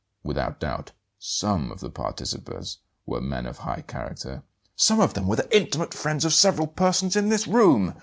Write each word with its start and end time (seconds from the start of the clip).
Without 0.23 0.59
doubt, 0.59 0.93
SOME 1.19 1.71
of 1.71 1.79
the 1.79 1.91
participators 1.91 2.79
were 3.05 3.21
men 3.21 3.45
of 3.45 3.59
high 3.59 3.81
character" 3.81 4.41
"Some 4.75 4.99
of 4.99 5.13
them 5.13 5.27
were 5.27 5.35
the 5.35 5.55
intimate 5.55 5.93
friends 5.93 6.25
of 6.25 6.33
several 6.33 6.65
persons 6.65 7.15
in 7.15 7.29
this 7.29 7.47
room!" 7.47 7.93